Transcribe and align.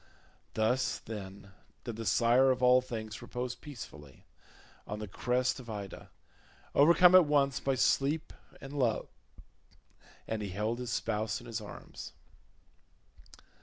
Thus, 0.55 0.97
then, 0.97 1.51
did 1.83 1.95
the 1.95 2.07
sire 2.07 2.49
of 2.49 2.63
all 2.63 2.81
things 2.81 3.21
repose 3.21 3.53
peacefully 3.53 4.25
on 4.87 4.97
the 4.97 5.07
crest 5.07 5.59
of 5.59 5.69
Ida, 5.69 6.09
overcome 6.73 7.13
at 7.13 7.25
once 7.25 7.59
by 7.59 7.75
sleep 7.75 8.33
and 8.59 8.73
love, 8.73 9.09
and 10.27 10.41
he 10.41 10.49
held 10.49 10.79
his 10.79 10.89
spouse 10.89 11.39
in 11.39 11.45
his 11.45 11.61
arms. 11.61 12.13